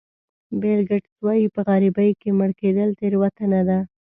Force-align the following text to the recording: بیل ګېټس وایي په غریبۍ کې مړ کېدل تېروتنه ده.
بیل 0.61 0.81
ګېټس 0.89 1.13
وایي 1.25 1.47
په 1.55 1.61
غریبۍ 1.67 2.09
کې 2.21 2.29
مړ 2.37 2.49
کېدل 2.59 2.89
تېروتنه 2.99 3.61
ده. 3.69 3.79